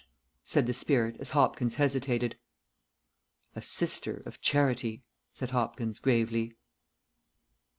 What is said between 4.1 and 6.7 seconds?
of charity," said Hopkins, gravely.